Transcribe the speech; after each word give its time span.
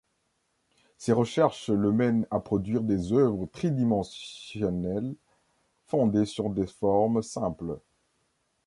Ses 0.97 1.11
recherches 1.13 1.69
le 1.69 1.91
mènent 1.91 2.25
à 2.31 2.39
produire 2.39 2.81
des 2.81 3.13
œuvres 3.13 3.45
tridimensionnelles 3.45 5.13
fondées 5.85 6.25
sur 6.25 6.49
des 6.49 6.65
formes 6.65 7.21
simples. 7.21 7.77